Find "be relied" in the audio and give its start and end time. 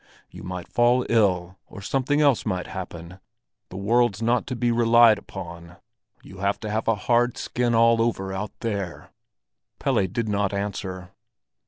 4.55-5.19